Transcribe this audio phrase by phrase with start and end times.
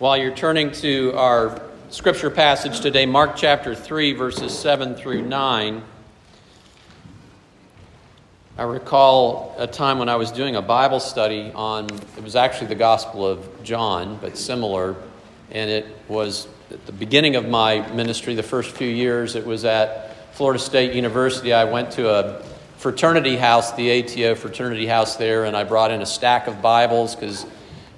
[0.00, 5.82] While you're turning to our scripture passage today, Mark chapter 3, verses 7 through 9,
[8.56, 11.84] I recall a time when I was doing a Bible study on,
[12.16, 14.96] it was actually the Gospel of John, but similar,
[15.50, 19.66] and it was at the beginning of my ministry, the first few years, it was
[19.66, 21.52] at Florida State University.
[21.52, 22.42] I went to a
[22.78, 27.14] fraternity house, the ATO fraternity house there, and I brought in a stack of Bibles
[27.14, 27.44] because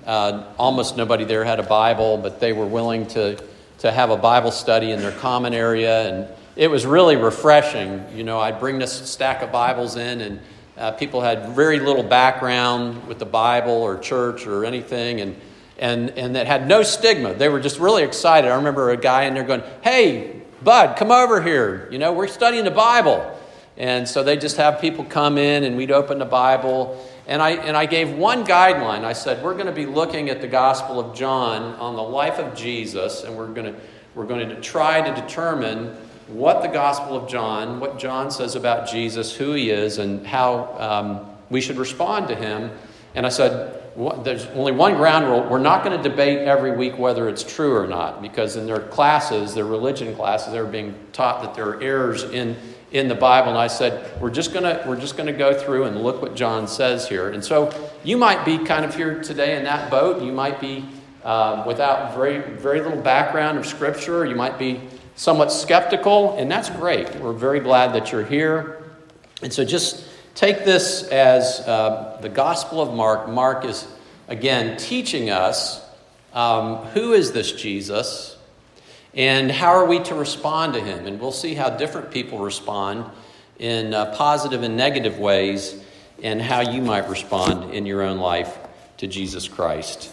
[0.07, 3.42] uh, almost nobody there had a Bible, but they were willing to,
[3.79, 6.09] to have a Bible study in their common area.
[6.09, 8.05] And it was really refreshing.
[8.15, 10.41] You know, I'd bring this stack of Bibles in, and
[10.77, 15.37] uh, people had very little background with the Bible or church or anything, and,
[15.78, 17.34] and, and that had no stigma.
[17.34, 18.50] They were just really excited.
[18.50, 21.89] I remember a guy in there going, Hey, Bud, come over here.
[21.91, 23.39] You know, we're studying the Bible.
[23.77, 27.51] And so they just have people come in, and we'd open the Bible and I,
[27.51, 29.05] and I gave one guideline.
[29.05, 32.39] I said, we're going to be looking at the Gospel of John on the life
[32.39, 33.81] of Jesus, and we're going to,
[34.15, 35.97] we're going to try to determine
[36.29, 40.77] what the Gospel of John, what John says about Jesus, who he is, and how
[40.79, 42.70] um, we should respond to him.
[43.14, 45.43] And I said, there's only one ground rule.
[45.48, 48.81] We're not going to debate every week whether it's true or not, because in their
[48.81, 52.57] classes, their religion classes, they're being taught that there are errors in
[52.93, 56.03] in the Bible, and I said, we're just gonna we're just gonna go through and
[56.03, 57.31] look what John says here.
[57.31, 57.73] And so
[58.05, 60.23] you might be kind of here today in that boat.
[60.23, 60.85] You might be
[61.25, 64.27] uh, without very very little background of Scripture.
[64.27, 64.81] You might be
[65.15, 67.15] somewhat skeptical, and that's great.
[67.17, 68.85] We're very glad that you're here.
[69.43, 73.28] And so just take this as uh, the Gospel of Mark.
[73.28, 73.86] Mark is
[74.28, 75.84] again teaching us
[76.33, 78.36] um, who is this Jesus
[79.14, 81.06] and how are we to respond to him?
[81.06, 83.05] And we'll see how different people respond
[83.58, 85.80] in uh, positive and negative ways,
[86.22, 88.58] and how you might respond in your own life
[88.96, 90.12] to Jesus Christ.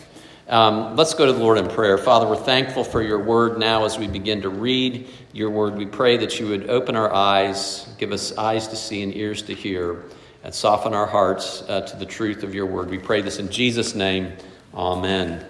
[0.49, 1.95] Um, let's go to the Lord in prayer.
[1.95, 5.75] Father, we're thankful for your word now as we begin to read your word.
[5.75, 9.43] We pray that you would open our eyes, give us eyes to see and ears
[9.43, 10.05] to hear,
[10.43, 12.89] and soften our hearts uh, to the truth of your word.
[12.89, 14.33] We pray this in Jesus' name.
[14.73, 15.45] Amen.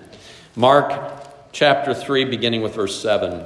[0.57, 1.23] Mark
[1.53, 3.45] chapter 3, beginning with verse 7.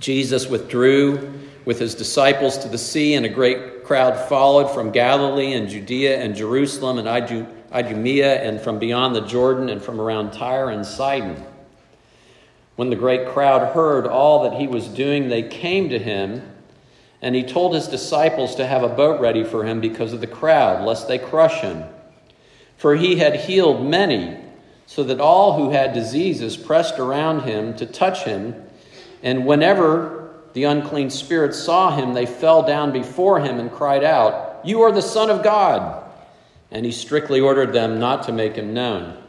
[0.00, 1.32] Jesus withdrew
[1.64, 6.20] with his disciples to the sea, and a great crowd followed from Galilee and Judea
[6.20, 7.06] and Jerusalem and
[7.72, 11.44] Idumea and from beyond the Jordan and from around Tyre and Sidon.
[12.76, 16.42] When the great crowd heard all that he was doing, they came to him,
[17.22, 20.26] and he told his disciples to have a boat ready for him because of the
[20.26, 21.84] crowd, lest they crush him.
[22.76, 24.36] For he had healed many
[24.86, 28.54] so that all who had diseases pressed around him to touch him.
[29.22, 34.60] And whenever the unclean spirits saw him, they fell down before him and cried out,
[34.64, 36.05] You are the Son of God!
[36.70, 39.22] And he strictly ordered them not to make him known.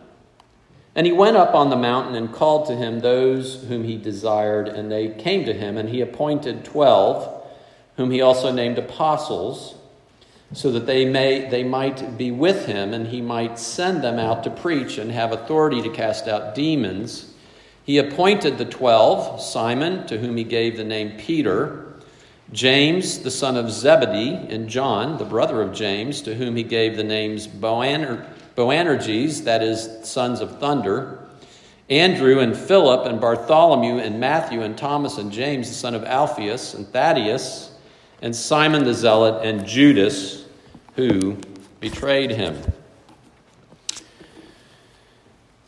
[0.95, 4.67] And he went up on the mountain and called to him those whom he desired,
[4.67, 7.45] and they came to him, and he appointed twelve,
[7.97, 9.75] whom he also named apostles
[10.53, 14.43] so that they may they might be with him and he might send them out
[14.43, 17.33] to preach and have authority to cast out demons
[17.83, 21.86] he appointed the 12 simon to whom he gave the name peter
[22.51, 26.95] james the son of zebedee and john the brother of james to whom he gave
[26.95, 28.25] the names Boaner,
[28.55, 31.19] boanerges that is sons of thunder
[31.89, 36.73] andrew and philip and bartholomew and matthew and thomas and james the son of alphaeus
[36.73, 37.71] and thaddeus
[38.21, 40.45] and Simon the Zealot, and Judas,
[40.95, 41.37] who
[41.79, 42.59] betrayed him.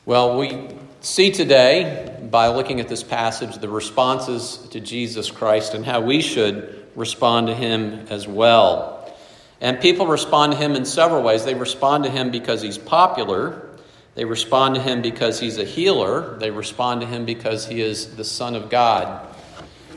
[0.06, 0.68] Well, we
[1.02, 6.22] see today, by looking at this passage, the responses to Jesus Christ and how we
[6.22, 8.96] should respond to him as well.
[9.62, 11.46] And people respond to him in several ways.
[11.46, 13.70] They respond to him because he's popular.
[14.16, 16.38] They respond to him because he's a healer.
[16.38, 19.28] They respond to him because he is the Son of God.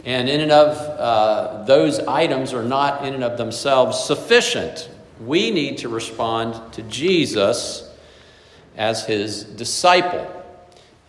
[0.05, 4.91] And in and of uh, those items are not in and of themselves sufficient.
[5.21, 7.89] We need to respond to Jesus
[8.77, 10.42] as his disciple.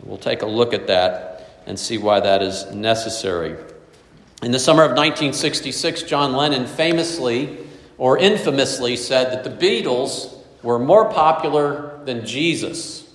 [0.04, 3.58] We'll take a look at that and see why that is necessary.
[4.42, 7.58] In the summer of 1966, John Lennon famously
[7.98, 13.10] or infamously said that the Beatles were more popular than Jesus.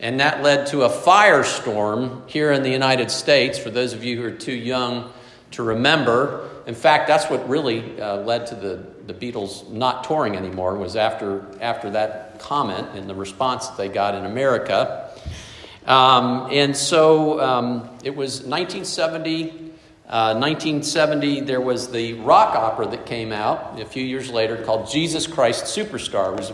[0.00, 4.20] And that led to a firestorm here in the United States, for those of you
[4.20, 5.12] who are too young
[5.52, 6.50] to remember.
[6.66, 10.96] In fact, that's what really uh, led to the, the Beatles not touring anymore, was
[10.96, 15.05] after, after that comment and the response that they got in America.
[15.86, 19.66] Um, and so um, it was 1970.
[20.08, 24.88] Uh, 1970, there was the rock opera that came out a few years later called
[24.88, 26.32] Jesus Christ Superstar.
[26.32, 26.52] It was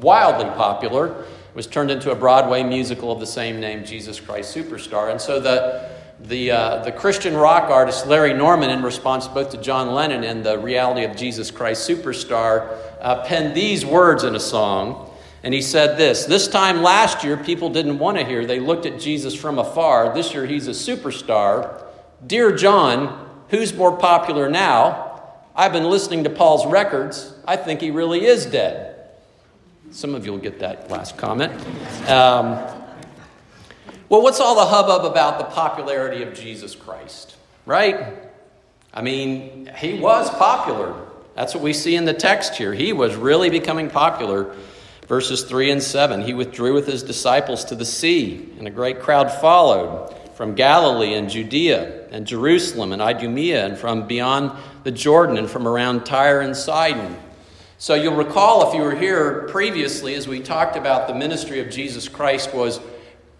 [0.00, 1.24] wildly popular.
[1.24, 5.10] It was turned into a Broadway musical of the same name, Jesus Christ Superstar.
[5.10, 9.58] And so the, the, uh, the Christian rock artist Larry Norman, in response both to
[9.58, 14.40] John Lennon and the reality of Jesus Christ Superstar, uh, penned these words in a
[14.40, 15.10] song.
[15.42, 18.46] And he said this This time last year, people didn't want to hear.
[18.46, 20.14] They looked at Jesus from afar.
[20.14, 21.82] This year, he's a superstar.
[22.26, 25.08] Dear John, who's more popular now?
[25.54, 27.34] I've been listening to Paul's records.
[27.46, 29.10] I think he really is dead.
[29.90, 31.52] Some of you will get that last comment.
[32.08, 32.58] Um,
[34.08, 37.36] well, what's all the hubbub about the popularity of Jesus Christ,
[37.66, 38.14] right?
[38.94, 41.06] I mean, he was popular.
[41.34, 42.72] That's what we see in the text here.
[42.72, 44.54] He was really becoming popular.
[45.12, 49.00] Verses 3 and 7 He withdrew with his disciples to the sea, and a great
[49.00, 54.52] crowd followed from Galilee and Judea and Jerusalem and Idumea and from beyond
[54.84, 57.14] the Jordan and from around Tyre and Sidon.
[57.76, 61.68] So you'll recall if you were here previously, as we talked about the ministry of
[61.68, 62.80] Jesus Christ was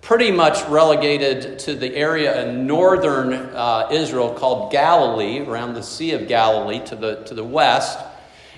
[0.02, 6.12] pretty much relegated to the area in northern uh, Israel called Galilee, around the Sea
[6.12, 7.98] of Galilee to the, to the west.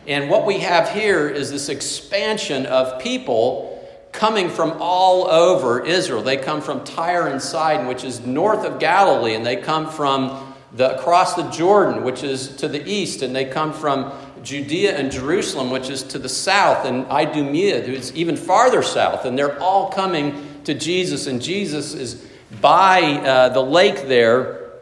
[0.06, 3.71] And what we have here is this expansion of people
[4.12, 6.23] coming from all over Israel.
[6.23, 10.55] They come from Tyre and Sidon, which is north of Galilee, and they come from
[10.73, 14.12] the, across the Jordan, which is to the east, and they come from
[14.43, 19.39] Judea and Jerusalem, which is to the south, and Idumea, who's even farther south, and
[19.39, 22.27] they're all coming to Jesus, and Jesus is
[22.61, 24.73] by uh, the lake there,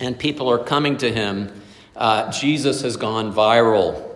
[0.00, 1.52] and people are coming to him.
[1.94, 4.11] Uh, Jesus has gone viral.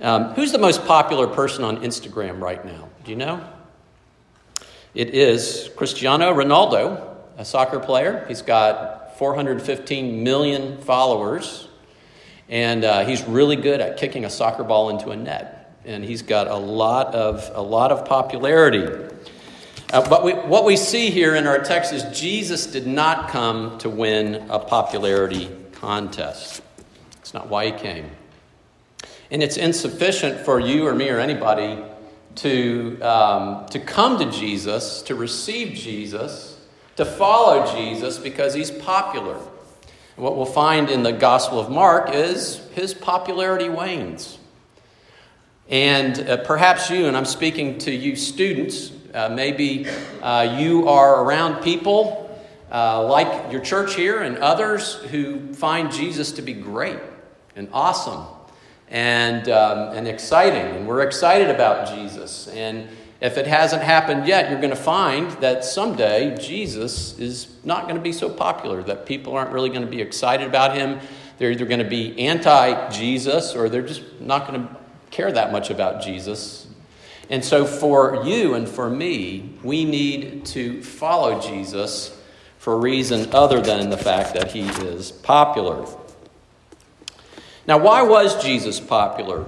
[0.00, 2.88] Um, who's the most popular person on Instagram right now?
[3.04, 3.46] Do you know?
[4.94, 8.24] It is Cristiano Ronaldo, a soccer player.
[8.26, 11.68] He's got 415 million followers,
[12.48, 15.78] and uh, he's really good at kicking a soccer ball into a net.
[15.84, 18.86] And he's got a lot of, a lot of popularity.
[19.92, 23.76] Uh, but we, what we see here in our text is Jesus did not come
[23.78, 26.62] to win a popularity contest.
[27.18, 28.10] It's not why he came.
[29.30, 31.82] And it's insufficient for you or me or anybody
[32.36, 36.58] to, um, to come to Jesus, to receive Jesus,
[36.96, 39.36] to follow Jesus because he's popular.
[39.36, 44.38] And what we'll find in the Gospel of Mark is his popularity wanes.
[45.68, 49.86] And uh, perhaps you, and I'm speaking to you students, uh, maybe
[50.20, 52.26] uh, you are around people
[52.72, 56.98] uh, like your church here and others who find Jesus to be great
[57.56, 58.24] and awesome
[58.90, 60.76] and, um, and exciting.
[60.76, 62.48] And we're excited about Jesus.
[62.48, 62.88] And
[63.20, 67.96] if it hasn't happened yet, you're going to find that someday Jesus is not going
[67.96, 70.98] to be so popular, that people aren't really going to be excited about him.
[71.38, 74.76] They're either going to be anti Jesus or they're just not going to
[75.10, 76.66] care that much about Jesus.
[77.28, 82.16] And so, for you and for me, we need to follow Jesus
[82.58, 85.86] for a reason other than the fact that he is popular.
[87.66, 89.46] Now, why was Jesus popular?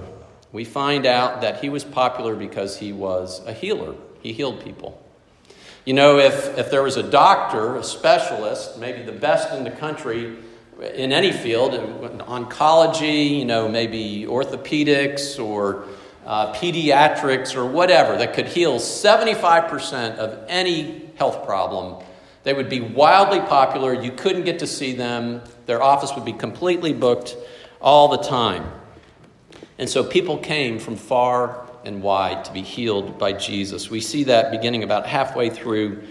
[0.51, 4.99] We find out that he was popular because he was a healer, he healed people.
[5.85, 9.71] You know, if, if there was a doctor, a specialist, maybe the best in the
[9.71, 10.37] country
[10.79, 11.73] in any field,
[12.21, 15.85] oncology, you know, maybe orthopedics or
[16.25, 22.03] uh, pediatrics or whatever, that could heal 75% of any health problem,
[22.43, 23.93] they would be wildly popular.
[23.93, 25.41] You couldn't get to see them.
[25.65, 27.35] Their office would be completely booked
[27.83, 28.71] all the time.
[29.77, 33.89] And so people came from far and wide to be healed by Jesus.
[33.89, 36.03] We see that beginning about halfway through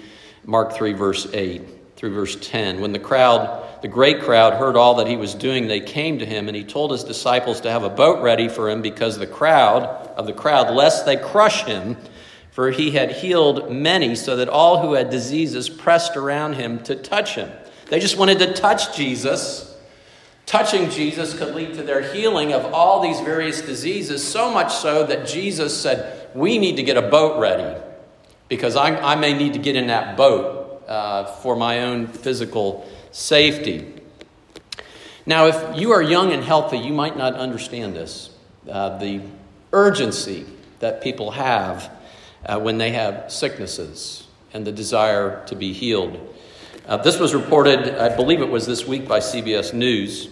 [0.44, 1.62] Mark 3, verse 8
[1.96, 2.80] through verse 10.
[2.80, 6.26] When the crowd, the great crowd, heard all that he was doing, they came to
[6.26, 9.26] him, and he told his disciples to have a boat ready for him because the
[9.26, 9.84] crowd
[10.16, 11.96] of the crowd, lest they crush him,
[12.50, 16.96] for he had healed many, so that all who had diseases pressed around him to
[16.96, 17.50] touch him.
[17.86, 19.71] They just wanted to touch Jesus
[20.46, 25.04] Touching Jesus could lead to their healing of all these various diseases, so much so
[25.06, 27.80] that Jesus said, We need to get a boat ready
[28.48, 32.86] because I, I may need to get in that boat uh, for my own physical
[33.10, 33.94] safety.
[35.24, 38.30] Now, if you are young and healthy, you might not understand this
[38.68, 39.20] uh, the
[39.72, 40.44] urgency
[40.80, 41.90] that people have
[42.44, 46.18] uh, when they have sicknesses and the desire to be healed.
[46.84, 50.28] Uh, this was reported, I believe it was this week by CBS News.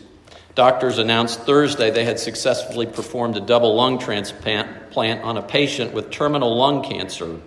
[0.57, 6.11] Doctors announced Thursday they had successfully performed a double lung transplant on a patient with
[6.11, 7.39] terminal lung cancer,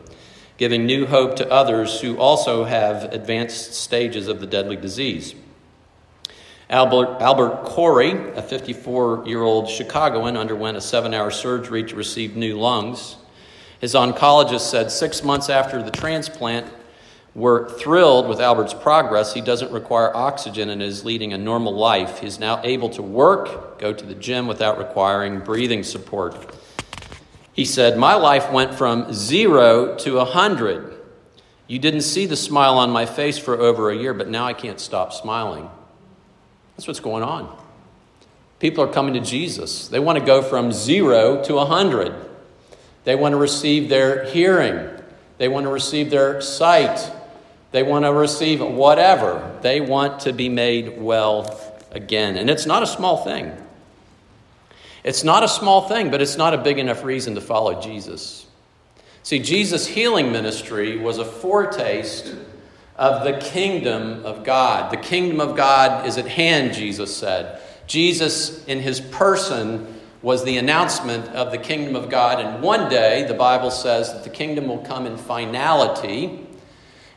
[0.58, 5.36] giving new hope to others who also have advanced stages of the deadly disease.
[6.70, 12.38] Albert, Albert Khoury, a 54 year old Chicagoan, underwent a seven hour surgery to receive
[12.38, 13.18] new lungs.
[13.82, 16.68] His oncologist said six months after the transplant,
[17.36, 19.34] we're thrilled with Albert's progress.
[19.34, 22.20] He doesn't require oxygen and is leading a normal life.
[22.20, 26.56] He's now able to work, go to the gym without requiring breathing support.
[27.54, 30.94] He said, My life went from zero to a hundred.
[31.66, 34.54] You didn't see the smile on my face for over a year, but now I
[34.54, 35.70] can't stop smiling.
[36.75, 37.56] That's what's going on.
[38.60, 39.88] People are coming to Jesus.
[39.88, 42.13] They want to go from zero to a hundred.
[43.06, 44.90] They want to receive their hearing.
[45.40, 47.12] They want to receive their sight.
[47.74, 49.58] They want to receive whatever.
[49.63, 52.38] They want to be made well again.
[52.38, 53.51] And it's not a small thing.
[55.03, 58.46] It's not a small thing, but it's not a big enough reason to follow Jesus.
[59.24, 62.36] See, Jesus' healing ministry was a foretaste
[62.96, 64.92] of the kingdom of God.
[64.92, 67.60] The kingdom of God is at hand, Jesus said.
[67.88, 72.39] Jesus, in his person, was the announcement of the kingdom of God.
[72.39, 76.43] And one day, the Bible says that the kingdom will come in finality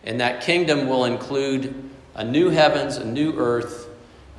[0.06, 3.88] and that kingdom will include a new heavens, a new earth.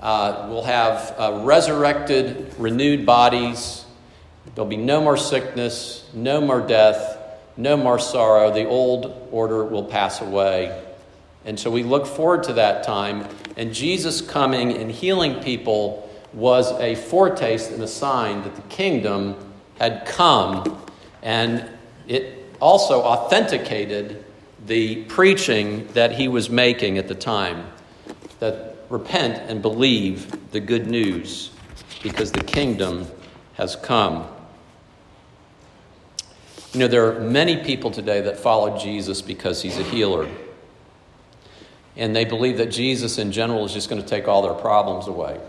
[0.02, 3.86] Uh, we'll have uh, resurrected, renewed bodies.
[4.56, 7.20] There'll be no more sickness, no more death,
[7.58, 8.52] no more sorrow.
[8.52, 10.84] The old order will pass away.
[11.44, 13.28] And so we look forward to that time.
[13.58, 19.36] And Jesus coming and healing people was a foretaste and a sign that the kingdom
[19.80, 20.82] had come.
[21.22, 21.70] And
[22.08, 24.24] it also authenticated
[24.68, 27.66] the preaching that he was making at the time
[28.40, 31.52] that repent and believe the good news
[32.04, 33.08] because the kingdom
[33.56, 34.28] has come.
[36.74, 40.30] You know, there are many people today that follow Jesus because he's a healer.
[41.96, 45.08] And they believe that Jesus in general is just going to take all their problems
[45.08, 45.40] away.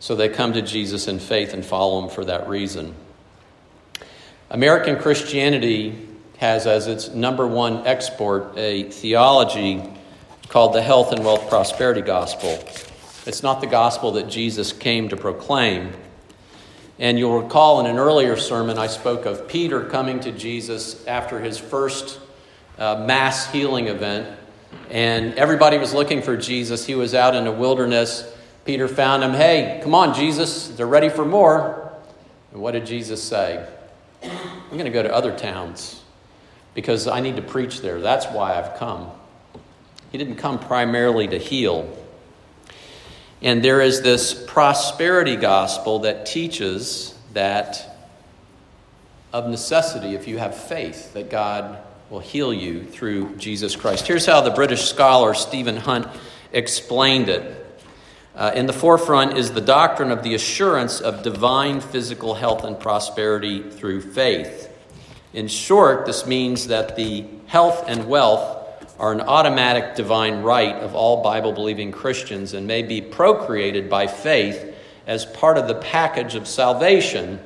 [0.00, 2.94] So they come to Jesus in faith and follow him for that reason.
[4.50, 6.08] American Christianity
[6.38, 9.82] has as its number one export a theology
[10.48, 12.62] called the health and wealth prosperity gospel.
[13.24, 15.92] It's not the gospel that Jesus came to proclaim.
[16.98, 21.40] And you'll recall in an earlier sermon, I spoke of Peter coming to Jesus after
[21.40, 22.20] his first
[22.78, 24.38] uh, mass healing event.
[24.90, 26.84] And everybody was looking for Jesus.
[26.84, 28.30] He was out in the wilderness.
[28.64, 29.32] Peter found him.
[29.32, 30.68] Hey, come on, Jesus.
[30.68, 31.92] They're ready for more.
[32.52, 33.66] And what did Jesus say?
[34.22, 36.01] I'm going to go to other towns
[36.74, 38.00] because I need to preach there.
[38.00, 39.10] That's why I've come.
[40.10, 41.98] He didn't come primarily to heal.
[43.40, 47.88] And there is this prosperity gospel that teaches that
[49.32, 51.78] of necessity, if you have faith, that God
[52.10, 54.06] will heal you through Jesus Christ.
[54.06, 56.06] Here's how the British scholar Stephen Hunt
[56.52, 57.58] explained it.
[58.34, 62.78] Uh, in the forefront is the doctrine of the assurance of divine physical health and
[62.78, 64.68] prosperity through faith.
[65.32, 68.58] In short, this means that the health and wealth
[68.98, 74.06] are an automatic divine right of all Bible believing Christians and may be procreated by
[74.06, 74.74] faith
[75.06, 77.40] as part of the package of salvation,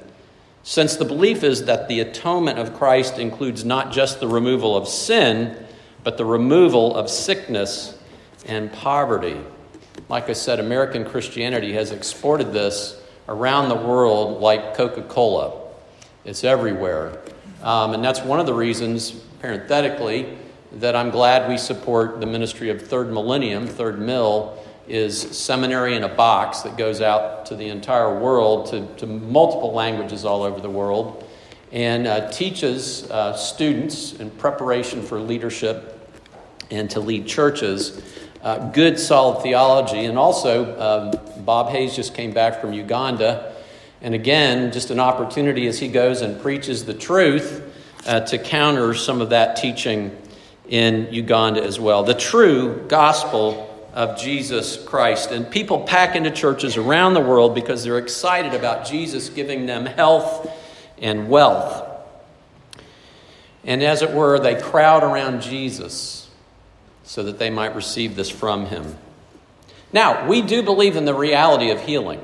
[0.62, 4.88] since the belief is that the atonement of Christ includes not just the removal of
[4.88, 5.56] sin,
[6.02, 7.96] but the removal of sickness
[8.46, 9.40] and poverty.
[10.08, 15.60] Like I said, American Christianity has exported this around the world like Coca Cola.
[16.24, 17.22] It's everywhere.
[17.62, 19.10] Um, and that's one of the reasons,
[19.40, 20.36] parenthetically,
[20.72, 23.66] that I'm glad we support the ministry of Third Millennium.
[23.66, 28.86] Third Mill is seminary in a box that goes out to the entire world, to,
[28.96, 31.28] to multiple languages all over the world,
[31.72, 35.92] and uh, teaches uh, students in preparation for leadership
[36.70, 38.02] and to lead churches
[38.42, 40.04] uh, good, solid theology.
[40.04, 43.55] And also, um, Bob Hayes just came back from Uganda
[44.06, 47.60] and again, just an opportunity as he goes and preaches the truth
[48.06, 50.16] uh, to counter some of that teaching
[50.68, 52.04] in Uganda as well.
[52.04, 55.32] The true gospel of Jesus Christ.
[55.32, 59.86] And people pack into churches around the world because they're excited about Jesus giving them
[59.86, 60.52] health
[60.98, 61.84] and wealth.
[63.64, 66.30] And as it were, they crowd around Jesus
[67.02, 68.96] so that they might receive this from him.
[69.92, 72.20] Now, we do believe in the reality of healing.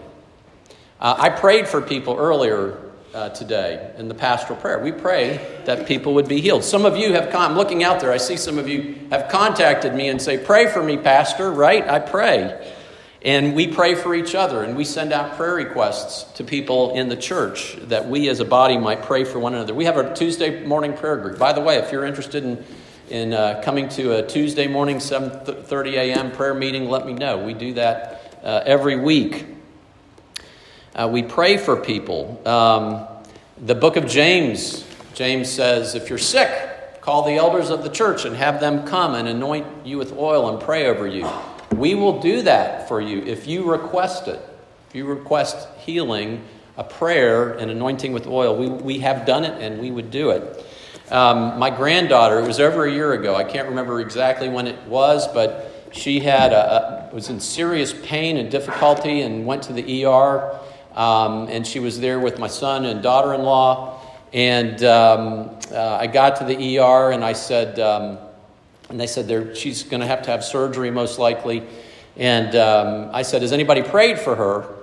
[1.02, 2.78] Uh, I prayed for people earlier
[3.12, 4.78] uh, today in the pastoral prayer.
[4.78, 6.62] We pray that people would be healed.
[6.62, 9.28] Some of you have come, I'm looking out there, I see some of you have
[9.28, 11.84] contacted me and say, Pray for me, Pastor, right?
[11.88, 12.72] I pray.
[13.20, 17.08] And we pray for each other, and we send out prayer requests to people in
[17.08, 19.74] the church that we as a body might pray for one another.
[19.74, 21.36] We have a Tuesday morning prayer group.
[21.36, 22.64] By the way, if you're interested in,
[23.10, 26.30] in uh, coming to a Tuesday morning, 7.30 a.m.
[26.30, 27.44] prayer meeting, let me know.
[27.44, 29.51] We do that uh, every week.
[30.94, 32.40] Uh, we pray for people.
[32.46, 33.06] Um,
[33.58, 38.24] the book of James James says, If you're sick, call the elders of the church
[38.24, 41.28] and have them come and anoint you with oil and pray over you.
[41.76, 44.40] We will do that for you if you request it.
[44.88, 46.44] If you request healing,
[46.76, 50.30] a prayer, an anointing with oil, we, we have done it and we would do
[50.30, 50.66] it.
[51.10, 53.34] Um, my granddaughter, it was over a year ago.
[53.34, 57.92] I can't remember exactly when it was, but she had a, a was in serious
[57.92, 60.58] pain and difficulty and went to the ER.
[60.94, 64.00] Um, and she was there with my son and daughter in law.
[64.32, 68.18] And um, uh, I got to the ER and I said, um,
[68.88, 71.62] and they said she's going to have to have surgery most likely.
[72.16, 74.74] And um, I said, Has anybody prayed for her?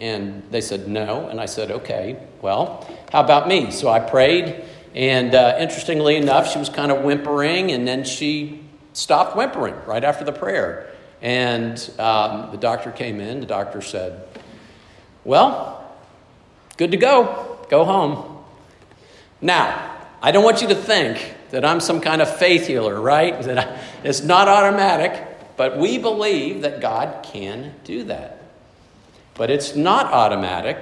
[0.00, 1.28] And they said, No.
[1.28, 3.70] And I said, Okay, well, how about me?
[3.70, 4.64] So I prayed.
[4.94, 8.62] And uh, interestingly enough, she was kind of whimpering, and then she
[8.94, 10.90] stopped whimpering right after the prayer.
[11.20, 13.40] And um, the doctor came in.
[13.40, 14.27] The doctor said,
[15.28, 15.86] Well,
[16.78, 17.58] good to go.
[17.68, 18.38] Go home.
[19.42, 23.34] Now, I don't want you to think that I'm some kind of faith healer, right?
[23.42, 25.22] That I, it's not automatic,
[25.58, 28.42] but we believe that God can do that.
[29.34, 30.78] But it's not automatic,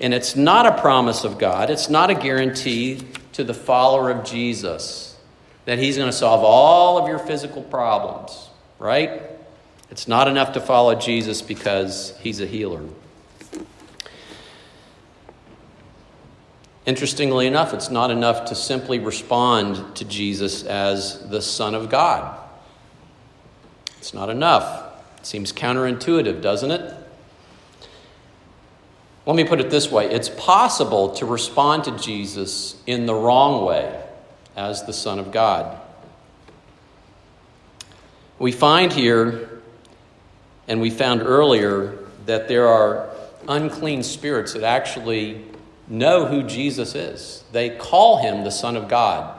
[0.00, 1.68] and it's not a promise of God.
[1.68, 3.02] It's not a guarantee
[3.34, 5.18] to the follower of Jesus
[5.66, 8.48] that he's going to solve all of your physical problems,
[8.78, 9.20] right?
[9.90, 12.80] It's not enough to follow Jesus because he's a healer.
[16.86, 22.38] Interestingly enough, it's not enough to simply respond to Jesus as the Son of God.
[23.98, 24.92] It's not enough.
[25.18, 26.94] It seems counterintuitive, doesn't it?
[29.24, 33.64] Let me put it this way it's possible to respond to Jesus in the wrong
[33.64, 34.02] way
[34.54, 35.80] as the Son of God.
[38.38, 39.62] We find here,
[40.68, 43.08] and we found earlier, that there are
[43.48, 45.42] unclean spirits that actually
[45.88, 47.44] know who Jesus is.
[47.52, 49.38] They call him the Son of God.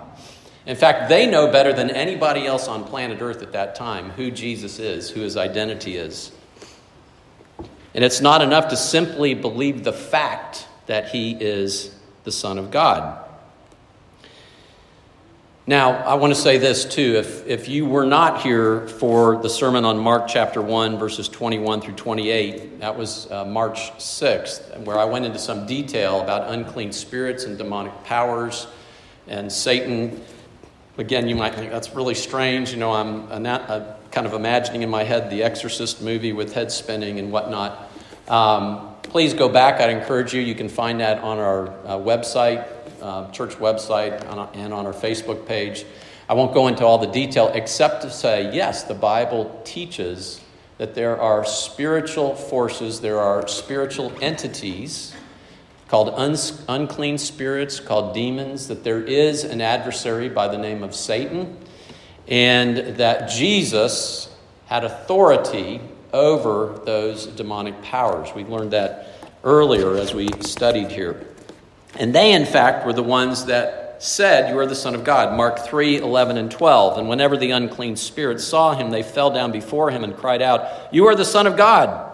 [0.65, 4.31] In fact, they know better than anybody else on planet Earth at that time who
[4.31, 6.31] Jesus is, who his identity is.
[7.93, 12.71] And it's not enough to simply believe the fact that he is the Son of
[12.71, 13.24] God.
[15.67, 17.15] Now, I want to say this too.
[17.15, 21.81] If, if you were not here for the sermon on Mark chapter 1, verses 21
[21.81, 26.91] through 28, that was uh, March 6th, where I went into some detail about unclean
[26.91, 28.67] spirits and demonic powers
[29.27, 30.21] and Satan.
[30.99, 32.69] Again, you might think that's really strange.
[32.69, 33.27] You know, I'm,
[34.11, 37.91] kind of imagining in my head the Exorcist movie with head spinning and whatnot.
[38.27, 39.81] Um, please go back.
[39.81, 40.41] I'd encourage you.
[40.41, 42.67] You can find that on our uh, website,
[43.05, 44.21] uh, church website
[44.55, 45.85] and on our Facebook page.
[46.27, 50.41] I won't go into all the detail except to say, yes, the Bible teaches
[50.79, 55.15] that there are spiritual forces, there are spiritual entities
[55.87, 56.35] called un-
[56.67, 61.57] unclean spirits, called demons, that there is an adversary by the name of Satan,
[62.27, 65.79] and that Jesus had authority
[66.11, 68.33] over those demonic powers.
[68.33, 71.34] We learned that earlier as we studied here.
[71.97, 75.35] And they, in fact, were the ones that said, You are the Son of God.
[75.35, 76.97] Mark 3 11 and 12.
[76.97, 80.93] And whenever the unclean spirits saw him, they fell down before him and cried out,
[80.93, 82.11] You are the Son of God.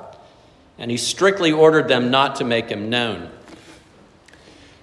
[0.78, 3.30] And he strictly ordered them not to make him known.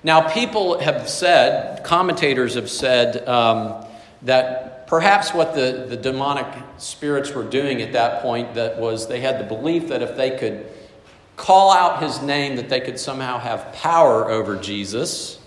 [0.04, 3.84] Now, people have said, commentators have said, um,
[4.22, 6.46] that perhaps what the, the demonic
[6.78, 10.37] spirits were doing at that point that was they had the belief that if they
[10.38, 10.66] could
[11.38, 15.38] call out his name, that they could somehow have power over Jesus.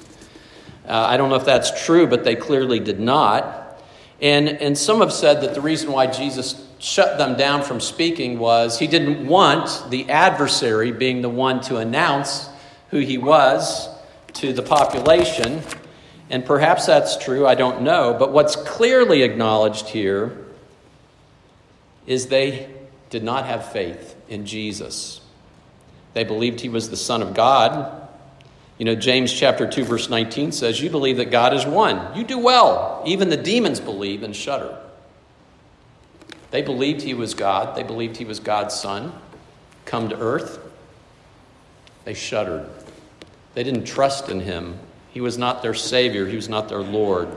[0.88, 3.80] Uh, I don't know if that's true, but they clearly did not.
[4.21, 8.39] And, and some have said that the reason why Jesus shut them down from speaking
[8.39, 12.49] was he didn't want the adversary being the one to announce
[12.89, 13.89] who he was
[14.34, 15.62] to the population.
[16.30, 18.15] And perhaps that's true, I don't know.
[18.17, 20.45] But what's clearly acknowledged here
[22.08, 22.69] is they
[23.10, 25.20] did not have faith in Jesus.
[26.13, 28.10] They believed he was the Son of God.
[28.78, 32.17] You know, James chapter 2, verse 19 says, You believe that God is one.
[32.17, 33.04] You do well.
[33.06, 34.78] Even the demons believe and shudder.
[36.50, 37.76] They believed he was God.
[37.76, 39.13] They believed he was God's Son,
[39.86, 40.60] come to earth.
[42.04, 42.67] They shuddered.
[43.54, 44.80] They didn't trust in him.
[45.12, 47.30] He was not their Savior, he was not their Lord.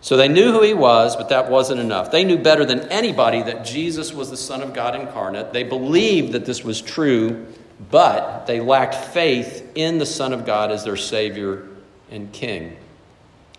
[0.00, 2.10] So they knew who he was, but that wasn't enough.
[2.10, 5.52] They knew better than anybody that Jesus was the Son of God incarnate.
[5.52, 7.46] They believed that this was true,
[7.90, 11.66] but they lacked faith in the Son of God as their Savior
[12.10, 12.76] and King.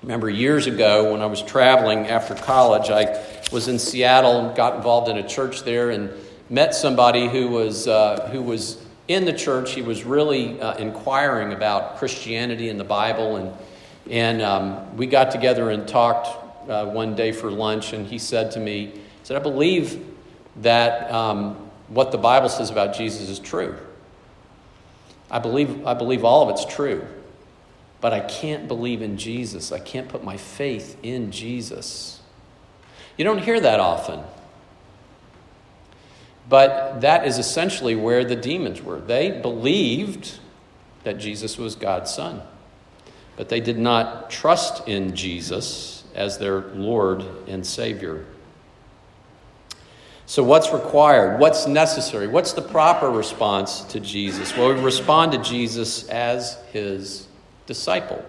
[0.01, 3.21] Remember years ago when I was traveling after college, I
[3.51, 6.09] was in Seattle and got involved in a church there and
[6.49, 11.51] met somebody who was, uh, who was in the church, he was really uh, inquiring
[11.51, 13.35] about Christianity and the Bible.
[13.35, 13.53] And,
[14.09, 18.51] and um, we got together and talked uh, one day for lunch, and he said
[18.51, 20.05] to me, he said, I believe
[20.57, 21.55] that um,
[21.87, 23.77] what the Bible says about Jesus is true.
[25.31, 27.05] I believe, I believe all of it's true.
[28.01, 29.71] But I can't believe in Jesus.
[29.71, 32.21] I can't put my faith in Jesus.
[33.17, 34.21] You don't hear that often.
[36.47, 38.99] But that is essentially where the demons were.
[38.99, 40.39] They believed
[41.03, 42.41] that Jesus was God's Son,
[43.39, 48.25] but they did not trust in Jesus as their Lord and Savior.
[50.25, 51.39] So, what's required?
[51.39, 52.27] What's necessary?
[52.27, 54.53] What's the proper response to Jesus?
[54.57, 57.29] Well, we respond to Jesus as his
[57.65, 58.25] disciple.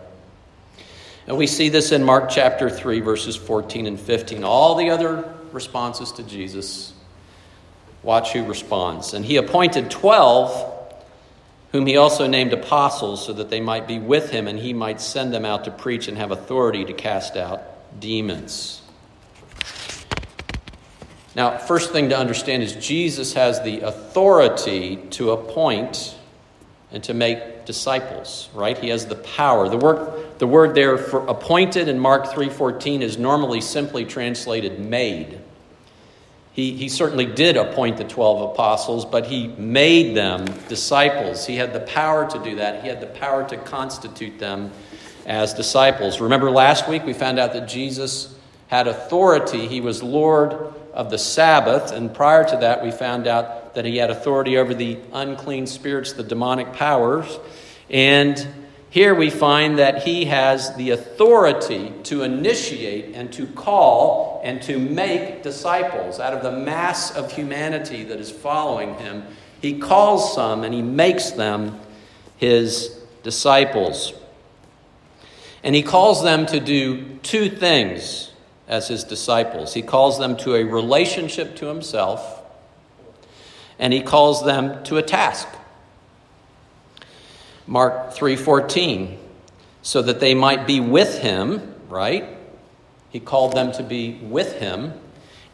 [1.26, 4.44] And we see this in Mark chapter 3, verses 14 and 15.
[4.44, 6.92] All the other responses to Jesus
[8.02, 9.14] Watch who responds.
[9.14, 10.79] And he appointed 12,
[11.72, 15.00] whom he also named apostles, so that they might be with him and he might
[15.00, 17.62] send them out to preach and have authority to cast out
[18.00, 18.82] demons.
[21.36, 26.16] Now, first thing to understand is Jesus has the authority to appoint
[26.92, 28.76] and to make disciples, right?
[28.76, 29.68] He has the power.
[29.68, 35.38] The word, the word there for appointed in Mark 3:14 is normally simply translated made.
[36.60, 41.46] He, he certainly did appoint the 12 apostles, but he made them disciples.
[41.46, 42.82] He had the power to do that.
[42.82, 44.70] He had the power to constitute them
[45.24, 46.20] as disciples.
[46.20, 48.34] Remember last week we found out that Jesus
[48.66, 49.68] had authority.
[49.68, 51.92] He was Lord of the Sabbath.
[51.92, 56.12] And prior to that, we found out that he had authority over the unclean spirits,
[56.12, 57.38] the demonic powers.
[57.88, 58.36] And
[58.90, 64.80] here we find that he has the authority to initiate and to call and to
[64.80, 69.24] make disciples out of the mass of humanity that is following him.
[69.62, 71.78] He calls some and he makes them
[72.36, 74.12] his disciples.
[75.62, 78.32] And he calls them to do two things
[78.66, 79.74] as his disciples.
[79.74, 82.42] He calls them to a relationship to himself,
[83.78, 85.46] and he calls them to a task.
[87.70, 89.16] Mark 3:14
[89.80, 92.24] so that they might be with him, right?
[93.10, 94.92] He called them to be with him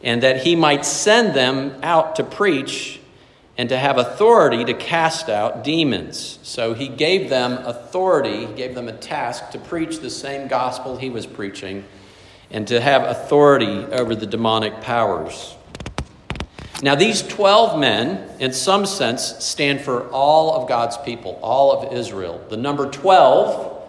[0.03, 2.99] and that he might send them out to preach
[3.55, 6.39] and to have authority to cast out demons.
[6.41, 10.97] So he gave them authority, he gave them a task to preach the same gospel
[10.97, 11.85] he was preaching
[12.49, 15.56] and to have authority over the demonic powers.
[16.83, 21.91] Now, these 12 men, in some sense, stand for all of God's people, all of
[21.91, 22.39] Israel.
[22.49, 23.81] The number 12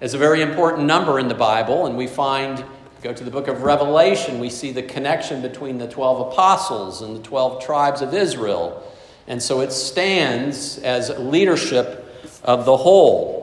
[0.00, 2.64] is a very important number in the Bible, and we find,
[3.02, 7.14] go to the book of Revelation, we see the connection between the 12 apostles and
[7.16, 8.82] the 12 tribes of Israel.
[9.26, 12.02] And so it stands as leadership
[12.42, 13.42] of the whole.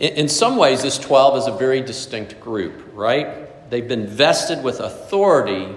[0.00, 3.70] In some ways, this 12 is a very distinct group, right?
[3.70, 5.76] They've been vested with authority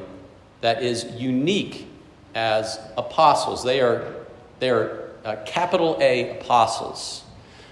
[0.66, 1.88] that is unique
[2.34, 3.64] as apostles.
[3.64, 4.16] They are,
[4.58, 7.24] they are uh, capital A apostles.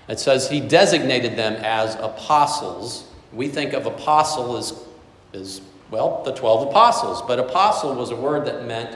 [0.07, 3.09] It says he designated them as apostles.
[3.33, 4.79] We think of apostle as,
[5.33, 7.23] as well, the 12 apostles.
[7.23, 8.95] But apostle was a word that meant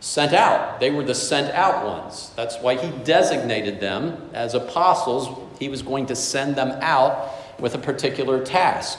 [0.00, 0.78] sent out.
[0.78, 2.32] They were the sent out ones.
[2.36, 5.30] That's why he designated them as apostles.
[5.58, 8.98] He was going to send them out with a particular task.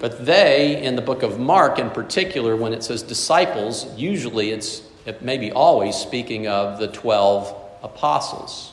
[0.00, 4.82] But they, in the book of Mark in particular, when it says disciples, usually it's
[5.06, 8.72] it maybe always speaking of the 12 apostles.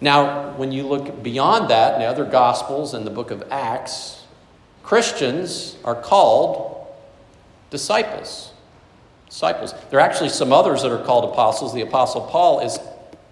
[0.00, 4.24] Now, when you look beyond that in the other gospels and the book of Acts,
[4.82, 6.86] Christians are called
[7.70, 8.52] disciples.
[9.28, 9.74] Disciples.
[9.90, 11.74] There are actually some others that are called apostles.
[11.74, 12.78] The apostle Paul is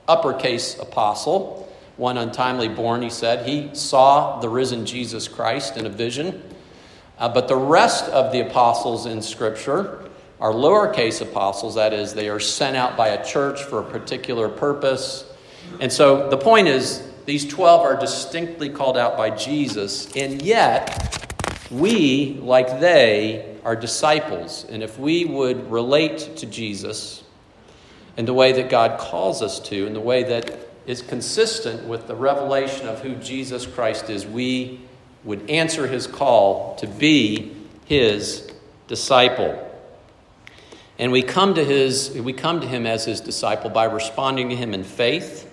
[0.07, 3.47] uppercase apostle, one untimely born, he said.
[3.47, 6.43] He saw the risen Jesus Christ in a vision.
[7.19, 10.09] Uh, but the rest of the apostles in Scripture
[10.41, 14.49] are lowercase apostles, that is, they are sent out by a church for a particular
[14.49, 15.25] purpose.
[15.81, 21.27] And so the point is, these 12 are distinctly called out by Jesus, and yet
[21.71, 24.65] we, like they, are disciples.
[24.71, 27.23] And if we would relate to Jesus
[28.17, 32.07] in the way that God calls us to, in the way that is consistent with
[32.07, 34.81] the revelation of who Jesus Christ is, we
[35.29, 38.51] would answer his call to be his
[38.87, 39.63] disciple.
[40.99, 44.57] And we come to his we come to him as his disciple by responding to
[44.57, 45.47] him in faith,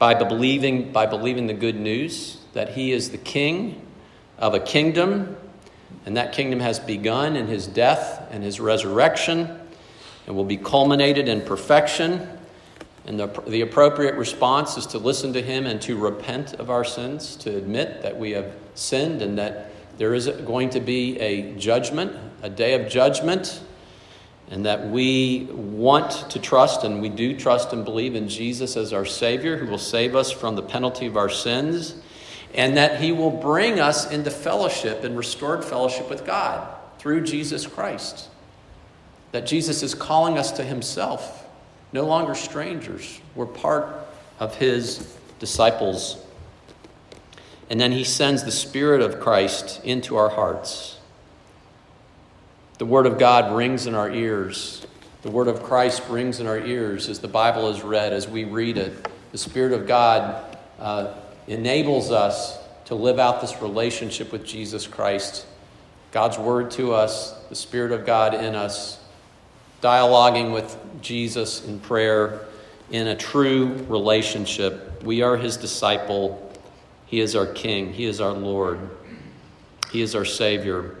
[0.00, 3.86] by believing by believing the good news that he is the king
[4.36, 5.36] of a kingdom
[6.04, 9.60] and that kingdom has begun in his death and his resurrection
[10.26, 12.28] and will be culminated in perfection
[13.06, 16.84] And the, the appropriate response is to listen to Him and to repent of our
[16.84, 21.54] sins, to admit that we have sinned and that there is going to be a
[21.56, 23.60] judgment, a day of judgment,
[24.50, 28.92] and that we want to trust and we do trust and believe in Jesus as
[28.92, 31.96] our Savior who will save us from the penalty of our sins,
[32.54, 37.66] and that He will bring us into fellowship and restored fellowship with God through Jesus
[37.66, 38.28] Christ.
[39.32, 41.41] That Jesus is calling us to Himself
[41.92, 43.20] no longer strangers.
[43.34, 43.94] We're part
[44.38, 46.18] of his disciples.
[47.70, 50.98] And then he sends the Spirit of Christ into our hearts.
[52.78, 54.86] The Word of God rings in our ears.
[55.22, 58.44] The Word of Christ rings in our ears as the Bible is read, as we
[58.44, 59.08] read it.
[59.30, 61.14] The Spirit of God uh,
[61.46, 65.46] enables us to live out this relationship with Jesus Christ.
[66.10, 68.98] God's Word to us, the Spirit of God in us,
[69.82, 72.40] dialoguing with Jesus in prayer
[72.90, 75.02] in a true relationship.
[75.02, 76.52] We are his disciple.
[77.06, 77.92] He is our king.
[77.92, 78.78] He is our Lord.
[79.90, 80.96] He is our Savior.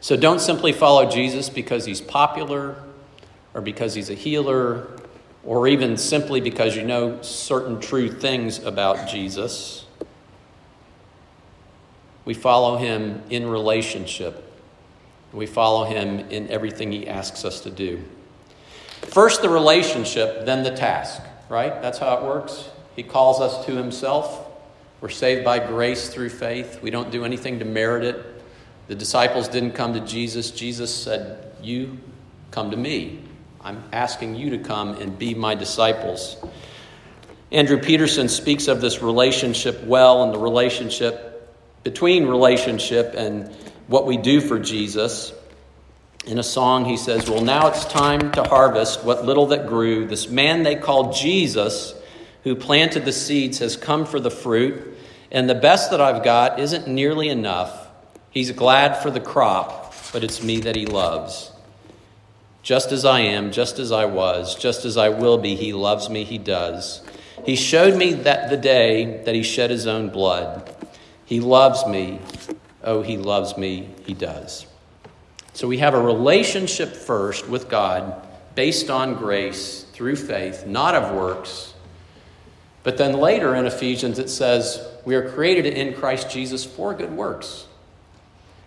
[0.00, 2.82] So don't simply follow Jesus because he's popular
[3.54, 4.88] or because he's a healer
[5.44, 9.86] or even simply because you know certain true things about Jesus.
[12.24, 14.49] We follow him in relationship.
[15.32, 18.02] We follow him in everything he asks us to do.
[19.02, 21.80] First the relationship, then the task, right?
[21.80, 22.68] That's how it works.
[22.96, 24.48] He calls us to himself.
[25.00, 26.80] We're saved by grace through faith.
[26.82, 28.42] We don't do anything to merit it.
[28.88, 30.50] The disciples didn't come to Jesus.
[30.50, 31.98] Jesus said, You
[32.50, 33.22] come to me.
[33.62, 36.36] I'm asking you to come and be my disciples.
[37.52, 43.54] Andrew Peterson speaks of this relationship well and the relationship between relationship and
[43.90, 45.32] what we do for Jesus.
[46.24, 50.06] In a song, he says, Well, now it's time to harvest what little that grew.
[50.06, 51.92] This man they call Jesus,
[52.44, 54.96] who planted the seeds, has come for the fruit,
[55.32, 57.88] and the best that I've got isn't nearly enough.
[58.30, 61.50] He's glad for the crop, but it's me that he loves.
[62.62, 66.08] Just as I am, just as I was, just as I will be, he loves
[66.08, 67.02] me, he does.
[67.44, 70.76] He showed me that the day that he shed his own blood.
[71.24, 72.20] He loves me,
[72.82, 74.66] Oh, he loves me, he does.
[75.52, 81.14] So we have a relationship first with God based on grace through faith, not of
[81.14, 81.74] works.
[82.82, 87.12] But then later in Ephesians, it says, We are created in Christ Jesus for good
[87.12, 87.66] works.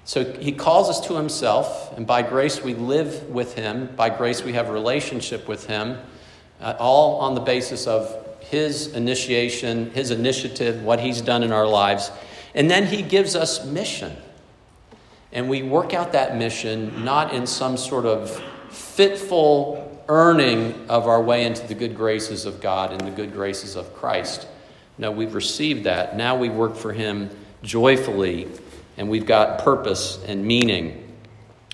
[0.06, 3.89] So he calls us to himself, and by grace we live with him.
[3.95, 5.97] By grace we have a relationship with him,
[6.60, 11.65] uh, all on the basis of his initiation, his initiative, what he's done in our
[11.65, 12.12] lives.
[12.56, 14.16] And then he gives us mission.
[15.32, 21.22] And we work out that mission not in some sort of fitful earning of our
[21.22, 24.48] way into the good graces of God and the good graces of Christ.
[24.98, 26.16] No, we've received that.
[26.16, 27.30] Now we work for him
[27.63, 28.48] joyfully,
[28.98, 31.00] and we've got purpose and meaning.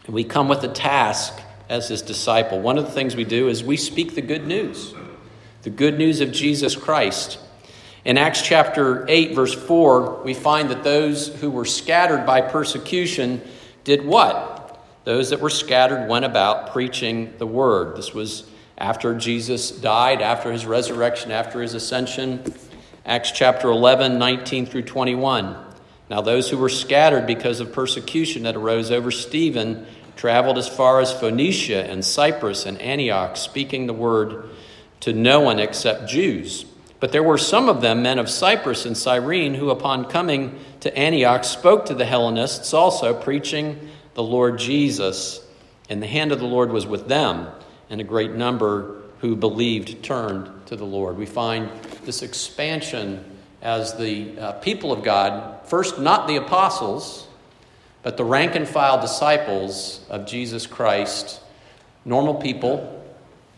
[0.08, 1.34] We come with a task
[1.68, 2.62] as his disciple.
[2.62, 4.94] One of the things we do is we speak the good news
[5.62, 7.38] the good news of Jesus Christ.
[8.10, 13.40] In Acts chapter 8, verse 4, we find that those who were scattered by persecution
[13.84, 14.84] did what?
[15.04, 17.96] Those that were scattered went about preaching the word.
[17.96, 22.52] This was after Jesus died, after his resurrection, after his ascension.
[23.06, 25.56] Acts chapter 11, 19 through 21.
[26.10, 31.00] Now, those who were scattered because of persecution that arose over Stephen traveled as far
[31.00, 34.50] as Phoenicia and Cyprus and Antioch, speaking the word
[35.02, 36.66] to no one except Jews.
[37.00, 40.96] But there were some of them, men of Cyprus and Cyrene, who upon coming to
[40.98, 45.42] Antioch spoke to the Hellenists also, preaching the Lord Jesus.
[45.90, 47.48] And the hand of the Lord was with them,
[47.90, 51.18] and a great number who believed turned to the Lord.
[51.18, 51.70] We find
[52.04, 53.24] this expansion
[53.62, 57.28] as the uh, people of God, first, not the apostles,
[58.04, 61.42] but the rank and file disciples of Jesus Christ,
[62.06, 62.96] normal people.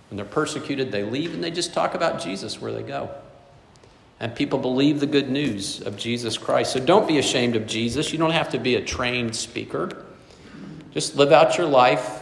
[0.10, 3.10] When they're persecuted, they leave and they just talk about Jesus where they go
[4.22, 6.74] and people believe the good news of Jesus Christ.
[6.74, 8.12] So don't be ashamed of Jesus.
[8.12, 10.06] You don't have to be a trained speaker.
[10.92, 12.22] Just live out your life.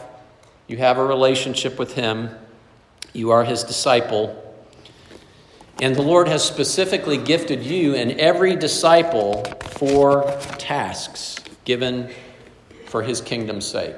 [0.66, 2.30] You have a relationship with Him,
[3.12, 4.34] you are His disciple.
[5.82, 10.22] And the Lord has specifically gifted you and every disciple for
[10.56, 11.36] tasks
[11.66, 12.08] given
[12.86, 13.96] for His kingdom's sake.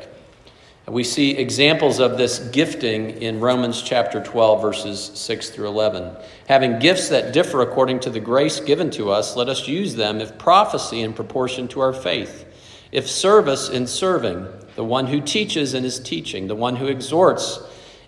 [0.89, 6.17] We see examples of this gifting in Romans chapter 12, verses 6 through 11.
[6.49, 10.21] Having gifts that differ according to the grace given to us, let us use them,
[10.21, 12.47] if prophecy in proportion to our faith,
[12.91, 17.61] if service in serving, the one who teaches in his teaching, the one who exhorts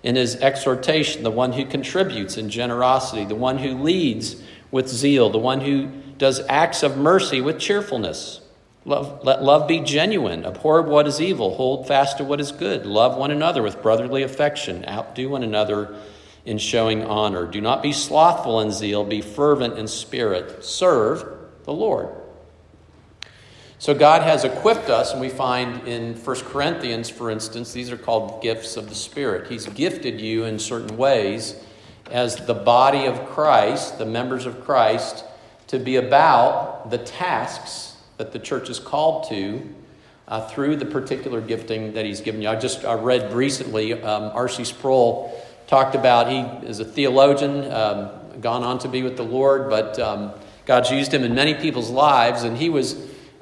[0.02, 5.30] in his exhortation, the one who contributes in generosity, the one who leads with zeal,
[5.30, 5.86] the one who
[6.18, 8.40] does acts of mercy with cheerfulness.
[8.86, 10.44] Love, let love be genuine.
[10.44, 11.54] Abhor what is evil.
[11.54, 12.84] Hold fast to what is good.
[12.84, 14.84] Love one another with brotherly affection.
[14.86, 15.96] Outdo one another
[16.44, 17.46] in showing honor.
[17.46, 19.02] Do not be slothful in zeal.
[19.04, 20.64] Be fervent in spirit.
[20.64, 21.24] Serve
[21.64, 22.14] the Lord.
[23.78, 27.98] So God has equipped us, and we find in 1 Corinthians, for instance, these are
[27.98, 29.50] called gifts of the Spirit.
[29.50, 31.56] He's gifted you in certain ways
[32.10, 35.24] as the body of Christ, the members of Christ,
[35.66, 39.62] to be about the tasks that the church is called to
[40.28, 42.48] uh, through the particular gifting that He's given you.
[42.48, 44.64] I just I read recently, um, R.C.
[44.64, 49.70] Sproul talked about, he is a theologian, um, gone on to be with the Lord,
[49.70, 50.32] but um,
[50.66, 52.94] God's used him in many people's lives, and he was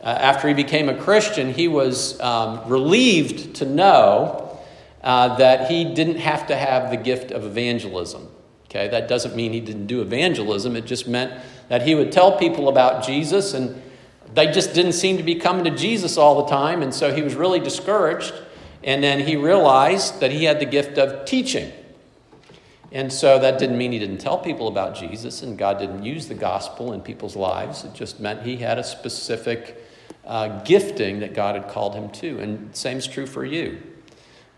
[0.02, 4.60] uh, after he became a Christian, he was um, relieved to know
[5.02, 8.28] uh, that he didn't have to have the gift of evangelism.
[8.64, 10.74] Okay, that doesn't mean he didn't do evangelism.
[10.74, 13.80] It just meant that he would tell people about Jesus, and
[14.34, 17.22] they just didn't seem to be coming to Jesus all the time, and so he
[17.22, 18.32] was really discouraged.
[18.84, 21.72] And then he realized that he had the gift of teaching.
[22.90, 26.28] And so that didn't mean he didn't tell people about Jesus, and God didn't use
[26.28, 27.84] the gospel in people's lives.
[27.84, 29.82] It just meant he had a specific
[30.26, 32.38] uh, gifting that God had called him to.
[32.40, 33.80] And same is true for you.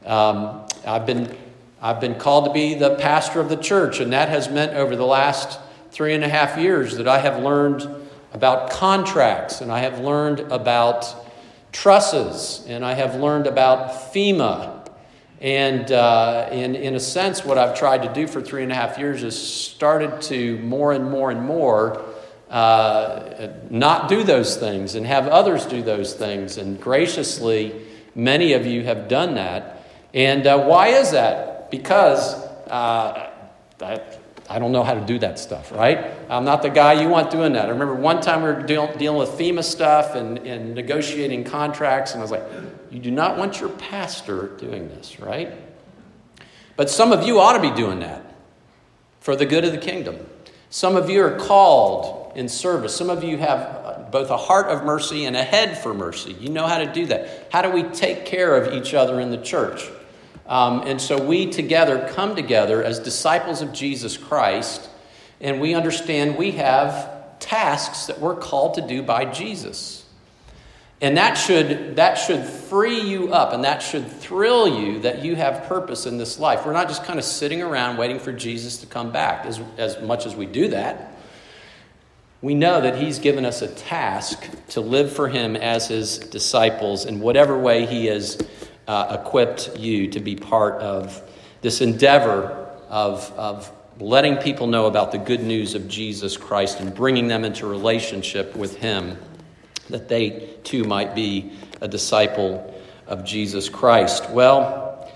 [0.04, 1.34] Um, I've been
[1.80, 4.96] I've been called to be the pastor of the church, and that has meant over
[4.96, 5.60] the last
[5.90, 8.03] three and a half years that I have learned
[8.34, 11.06] about contracts, and I have learned about
[11.72, 14.88] trusses, and I have learned about FEMA.
[15.40, 18.74] And uh, in, in a sense, what I've tried to do for three and a
[18.74, 22.04] half years is started to more and more and more
[22.50, 26.56] uh, not do those things and have others do those things.
[26.56, 27.74] And graciously,
[28.14, 29.86] many of you have done that.
[30.12, 31.70] And uh, why is that?
[31.70, 32.34] Because
[32.68, 33.30] uh,
[34.54, 36.12] I, don't know how to do that stuff, right?
[36.28, 37.66] I'm not the guy you want doing that.
[37.66, 42.12] I remember one time we were deal, dealing with FEMA stuff and, and negotiating contracts,
[42.12, 42.44] and I was like,
[42.90, 45.52] you do not want your pastor doing this, right?
[46.76, 48.34] But some of you ought to be doing that
[49.20, 50.18] for the good of the kingdom.
[50.70, 52.94] Some of you are called in service.
[52.94, 56.32] Some of you have uh, both a heart of mercy and a head for mercy.
[56.32, 57.48] You know how to do that.
[57.52, 59.88] How do we take care of each other in the church?
[60.46, 64.88] Um, and so we together come together as disciples of Jesus Christ,
[65.40, 70.04] and we understand we have tasks that we're called to do by Jesus.
[71.00, 75.37] And that should, that should free you up and that should thrill you that you
[75.37, 76.64] have purpose in this life.
[76.64, 79.44] We're not just kind of sitting around waiting for Jesus to come back.
[79.44, 81.14] As, as much as we do that,
[82.40, 87.04] we know that He's given us a task to live for Him as His disciples
[87.04, 88.38] in whatever way He has
[88.86, 91.22] uh, equipped you to be part of
[91.62, 96.94] this endeavor of, of letting people know about the good news of Jesus Christ and
[96.94, 99.16] bringing them into relationship with Him
[99.90, 102.74] that they too might be a disciple
[103.06, 104.30] of Jesus Christ.
[104.30, 105.12] Well,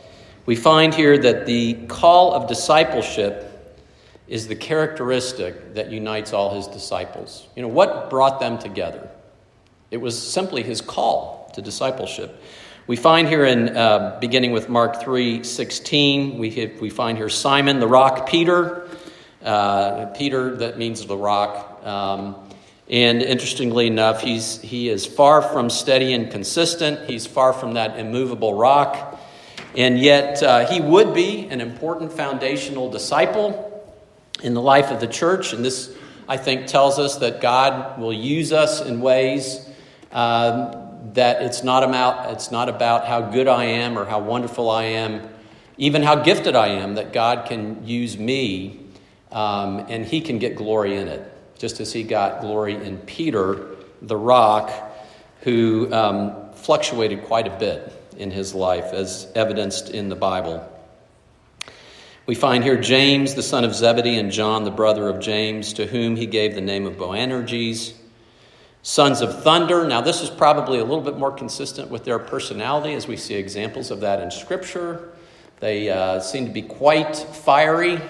[0.46, 3.44] we find here that the call of discipleship
[4.28, 7.46] is the characteristic that unites all his disciples.
[7.56, 9.08] You know, what brought them together?
[9.90, 12.42] It was simply his call to discipleship.
[12.88, 17.80] We find here in uh, beginning with Mark 3 16, we, we find here Simon
[17.80, 18.88] the rock Peter.
[19.44, 21.84] Uh, Peter, that means the rock.
[21.84, 22.34] Um,
[22.88, 27.10] and interestingly enough, he's, he is far from steady and consistent.
[27.10, 29.20] He's far from that immovable rock.
[29.76, 33.86] And yet, uh, he would be an important foundational disciple
[34.42, 35.52] in the life of the church.
[35.52, 35.94] And this,
[36.26, 39.68] I think, tells us that God will use us in ways
[40.10, 44.70] um, that it's not, about, it's not about how good I am or how wonderful
[44.70, 45.28] I am,
[45.76, 48.80] even how gifted I am, that God can use me
[49.30, 53.76] um, and he can get glory in it just as he got glory in Peter,
[54.00, 54.70] the rock,
[55.42, 60.66] who um, fluctuated quite a bit in his life, as evidenced in the Bible.
[62.26, 65.86] We find here James, the son of Zebedee, and John, the brother of James, to
[65.86, 67.94] whom he gave the name of Boanerges,
[68.82, 69.86] sons of thunder.
[69.86, 73.34] Now, this is probably a little bit more consistent with their personality, as we see
[73.34, 75.10] examples of that in Scripture.
[75.60, 78.00] They uh, seem to be quite fiery,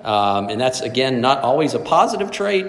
[0.00, 2.66] um, and that's, again, not always a positive trait.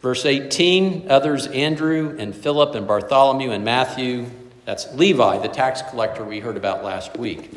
[0.00, 4.26] Verse 18 others, Andrew and Philip and Bartholomew and Matthew.
[4.64, 7.50] That's Levi, the tax collector we heard about last week.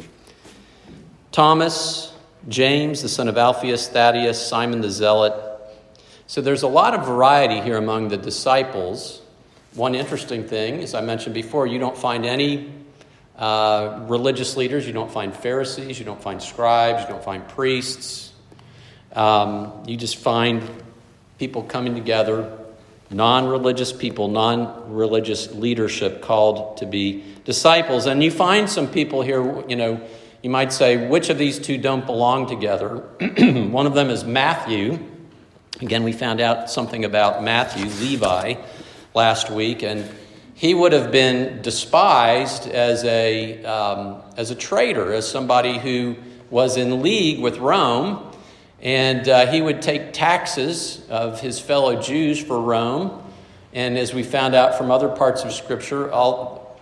[1.31, 2.13] Thomas,
[2.49, 5.52] James, the son of Alphaeus, Thaddeus, Simon the Zealot.
[6.27, 9.21] So there's a lot of variety here among the disciples.
[9.75, 12.71] One interesting thing, as I mentioned before, you don't find any
[13.37, 14.85] uh, religious leaders.
[14.87, 15.99] You don't find Pharisees.
[15.99, 17.03] You don't find scribes.
[17.03, 18.31] You don't find priests.
[19.13, 20.63] Um, you just find
[21.39, 22.57] people coming together,
[23.09, 28.05] non religious people, non religious leadership called to be disciples.
[28.05, 30.01] And you find some people here, you know,
[30.41, 32.97] you might say, which of these two don't belong together?
[33.37, 34.99] One of them is Matthew.
[35.81, 38.55] Again, we found out something about Matthew, Levi,
[39.13, 40.09] last week, and
[40.53, 46.15] he would have been despised as a, um, as a traitor, as somebody who
[46.49, 48.29] was in league with Rome
[48.83, 53.23] and uh, he would take taxes of his fellow Jews for Rome.
[53.71, 56.77] And as we found out from other parts of Scripture, all,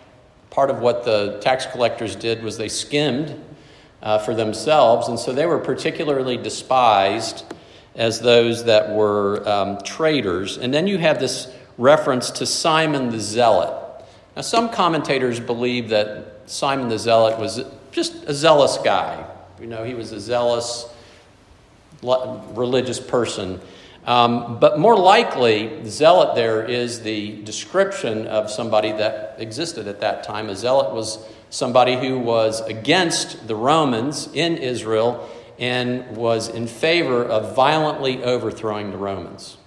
[0.49, 3.39] part of what the tax collectors did was they skimmed
[4.01, 5.09] uh, for themselves.
[5.09, 7.45] And so they were particularly despised
[7.95, 10.57] as those that were um, traitors.
[10.57, 14.03] And then you have this reference to Simon the Zealot.
[14.35, 17.61] Now, some commentators believe that Simon the Zealot was
[17.91, 19.25] just a zealous guy.
[19.59, 20.87] You know, he was a zealous
[22.01, 23.59] religious person.
[24.05, 30.23] Um, but more likely, zealot there is the description of somebody that existed at that
[30.23, 30.49] time.
[30.49, 35.29] A zealot was somebody who was against the Romans in Israel
[35.61, 39.57] and was in favor of violently overthrowing the Romans.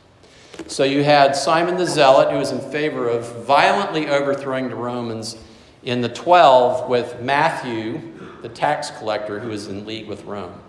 [0.66, 5.36] So you had Simon the Zealot, who was in favor of violently overthrowing the Romans
[5.84, 8.00] in the 12 with Matthew,
[8.42, 10.60] the tax collector, who was in league with Rome.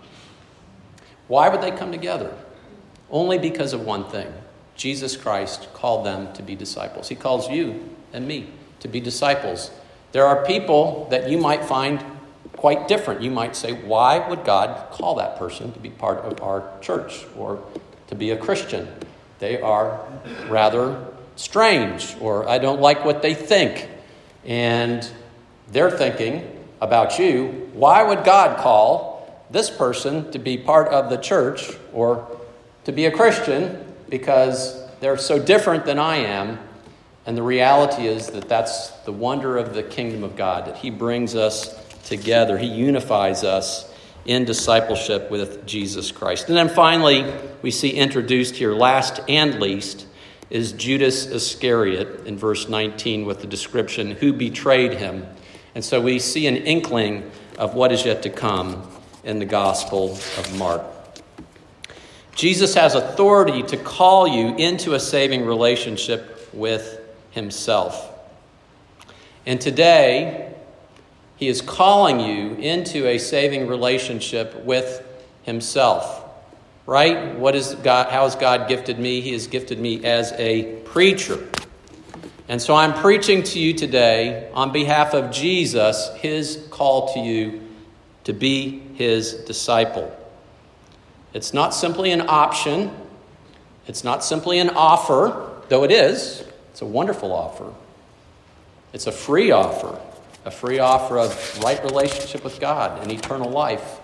[1.26, 2.32] Why would they come together?
[3.10, 4.32] Only because of one thing
[4.76, 7.08] Jesus Christ called them to be disciples.
[7.08, 8.50] He calls you and me
[8.80, 9.72] to be disciples.
[10.12, 12.04] There are people that you might find
[12.56, 13.22] quite different.
[13.22, 17.24] You might say, Why would God call that person to be part of our church
[17.36, 17.62] or
[18.08, 18.88] to be a Christian?
[19.38, 20.00] They are
[20.48, 23.88] rather strange, or I don't like what they think.
[24.44, 25.08] And
[25.68, 27.70] they're thinking about you.
[27.74, 29.16] Why would God call
[29.50, 32.26] this person to be part of the church or
[32.84, 36.58] to be a Christian because they're so different than I am.
[37.26, 40.90] And the reality is that that's the wonder of the kingdom of God, that He
[40.90, 41.74] brings us
[42.06, 43.92] together, He unifies us
[44.24, 46.48] in discipleship with Jesus Christ.
[46.48, 47.32] And then finally,
[47.62, 50.06] we see introduced here, last and least,
[50.50, 55.26] is Judas Iscariot in verse 19 with the description, who betrayed him.
[55.74, 58.88] And so we see an inkling of what is yet to come
[59.24, 60.82] in the Gospel of Mark.
[62.34, 67.00] Jesus has authority to call you into a saving relationship with
[67.30, 68.12] Himself.
[69.46, 70.54] And today,
[71.36, 75.04] He is calling you into a saving relationship with
[75.42, 76.24] Himself.
[76.86, 77.34] Right?
[77.36, 79.20] What is God, how has God gifted me?
[79.20, 81.46] He has gifted me as a preacher.
[82.48, 87.66] And so I'm preaching to you today on behalf of Jesus, His call to you
[88.26, 90.12] to be his disciple.
[91.32, 92.90] It's not simply an option,
[93.86, 96.44] it's not simply an offer, though it is.
[96.72, 97.72] It's a wonderful offer.
[98.92, 100.00] It's a free offer,
[100.46, 104.00] a free offer of right relationship with God and eternal life,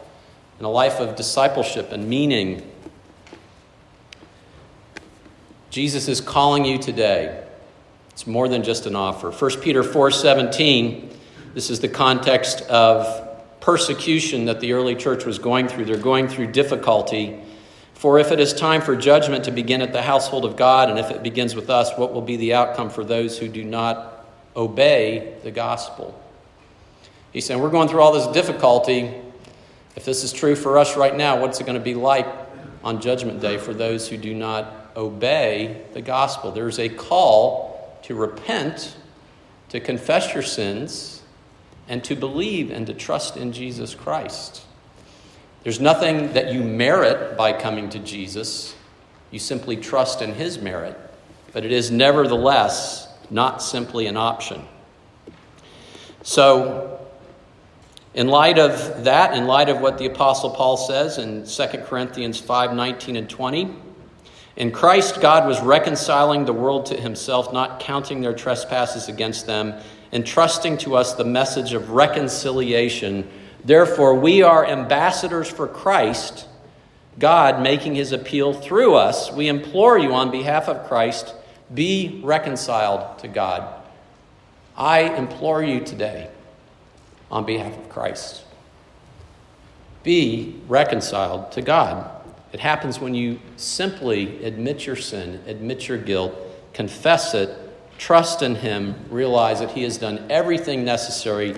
[0.59, 2.69] and a life of discipleship and meaning.
[5.71, 7.47] Jesus is calling you today.
[8.11, 9.31] It's more than just an offer.
[9.31, 11.09] 1 Peter 4:17
[11.55, 13.29] this is the context of
[13.61, 15.85] persecution that the early church was going through.
[15.85, 17.39] They're going through difficulty.
[17.95, 20.99] For if it is time for judgment to begin at the household of God, and
[20.99, 24.27] if it begins with us, what will be the outcome for those who do not
[24.57, 26.19] obey the gospel?
[27.33, 29.15] He's saying, We're going through all this difficulty.
[29.97, 32.27] If this is true for us right now, what's it going to be like
[32.83, 36.51] on Judgment Day for those who do not obey the gospel?
[36.51, 38.97] There's a call to repent,
[39.71, 41.23] to confess your sins,
[41.89, 44.63] and to believe and to trust in Jesus Christ.
[45.63, 48.75] There's nothing that you merit by coming to Jesus.
[49.31, 50.99] You simply trust in his merit.
[51.53, 54.65] But it is nevertheless not simply an option.
[56.23, 57.02] So,
[58.15, 62.39] in light of that, in light of what the apostle Paul says in 2 Corinthians
[62.39, 63.75] 5, 19 and 20,
[64.57, 69.75] in Christ God was reconciling the world to himself, not counting their trespasses against them,
[70.13, 73.29] entrusting to us the message of reconciliation.
[73.65, 76.47] Therefore, we are ambassadors for Christ,
[77.19, 79.33] God making his appeal through us.
[79.33, 81.35] We implore you on behalf of Christ,
[81.73, 83.83] be reconciled to God.
[84.77, 86.31] I implore you today
[87.33, 88.45] on behalf of Christ.
[90.05, 92.09] Be reconciled to God.
[92.53, 96.35] It happens when you simply admit your sin, admit your guilt,
[96.75, 97.51] confess it,
[97.99, 101.57] trust in Him, realize that He has done everything necessary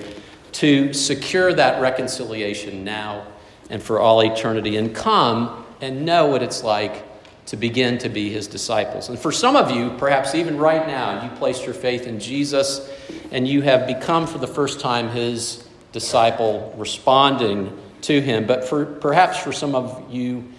[0.52, 3.26] to secure that reconciliation now
[3.70, 7.04] and for all eternity and come and know what it's like
[7.46, 9.08] to begin to be his disciples.
[9.08, 12.90] And for some of you, perhaps even right now, you placed your faith in Jesus
[13.32, 15.63] and you have become for the first time his
[15.94, 18.46] disciple, responding to him.
[18.46, 20.52] But for perhaps for some of you,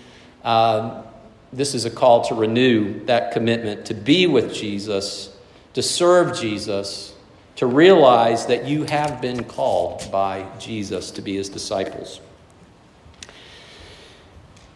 [0.43, 1.03] uh,
[1.51, 5.38] this is a call to renew that commitment to be with Jesus,
[5.73, 7.13] to serve Jesus,
[7.57, 12.21] to realize that you have been called by Jesus to be his disciples.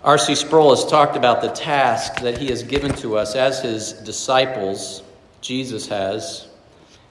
[0.03, 0.36] R.C.
[0.36, 5.03] Sproul has talked about the task that he has given to us as his disciples,
[5.39, 6.49] Jesus has.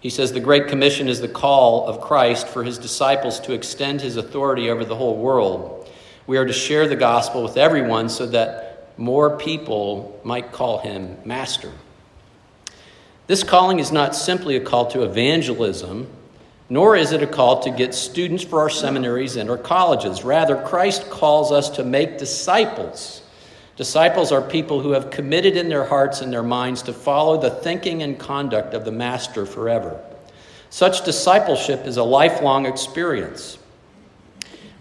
[0.01, 4.01] He says the Great Commission is the call of Christ for his disciples to extend
[4.01, 5.91] his authority over the whole world.
[6.27, 11.17] We are to share the gospel with everyone so that more people might call him
[11.25, 11.73] Master.
[13.27, 16.09] This calling is not simply a call to evangelism,
[16.71, 20.23] nor is it a call to get students for our seminaries and our colleges.
[20.23, 23.23] Rather, Christ calls us to make disciples.
[23.79, 27.49] Disciples are people who have committed in their hearts and their minds to follow the
[27.49, 29.99] thinking and conduct of the Master forever.
[30.69, 33.57] Such discipleship is a lifelong experience.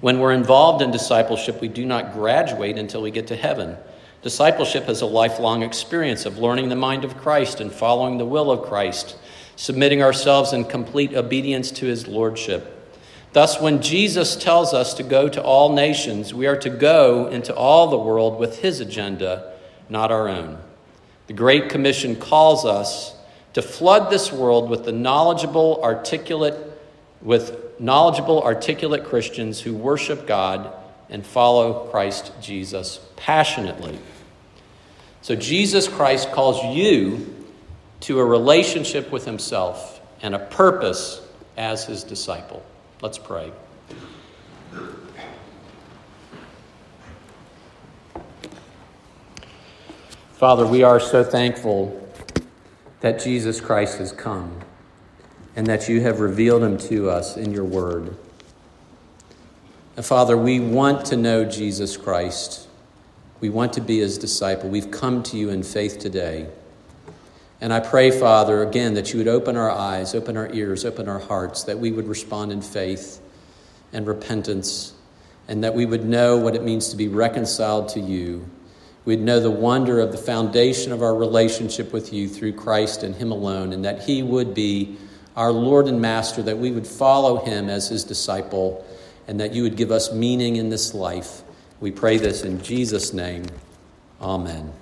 [0.01, 3.77] When we're involved in discipleship, we do not graduate until we get to heaven.
[4.23, 8.51] Discipleship is a lifelong experience of learning the mind of Christ and following the will
[8.51, 9.15] of Christ
[9.57, 12.76] submitting ourselves in complete obedience to his lordship.
[13.37, 17.53] Thus, when Jesus tells us to go to all nations, we are to go into
[17.53, 19.53] all the world with his agenda,
[19.89, 20.57] not our own.
[21.27, 23.15] The Great Commission calls us
[23.53, 26.55] to flood this world with the knowledgeable, articulate,
[27.21, 30.73] with knowledgeable, articulate Christians who worship God
[31.07, 33.99] and follow Christ Jesus passionately.
[35.21, 37.35] So Jesus Christ calls you
[37.99, 41.21] to a relationship with himself and a purpose
[41.55, 42.65] as his disciple.
[42.99, 43.51] Let's pray.
[50.33, 52.07] Father, we are so thankful
[53.01, 54.61] that Jesus Christ has come
[55.55, 58.15] and that you have revealed him to us in your word.
[59.95, 62.67] And Father, we want to know Jesus Christ.
[63.39, 64.69] We want to be his disciple.
[64.69, 66.49] We've come to you in faith today.
[67.59, 71.09] And I pray, Father, again, that you would open our eyes, open our ears, open
[71.09, 73.19] our hearts, that we would respond in faith
[73.91, 74.93] and repentance,
[75.47, 78.47] and that we would know what it means to be reconciled to you.
[79.05, 83.15] We'd know the wonder of the foundation of our relationship with you through Christ and
[83.15, 84.97] Him alone, and that He would be
[85.35, 88.85] our Lord and Master, that we would follow Him as His disciple,
[89.27, 91.41] and that you would give us meaning in this life.
[91.79, 93.45] We pray this in Jesus' name.
[94.21, 94.73] Amen.